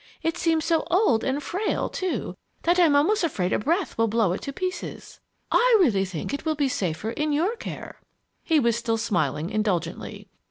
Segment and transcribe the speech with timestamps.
[0.23, 4.33] It seems so old and frail, too, that I'm almost afraid a breath will blow
[4.33, 5.19] it to pieces.
[5.51, 8.01] I really think it will be safer in your care."
[8.41, 10.27] He was still smiling indulgently.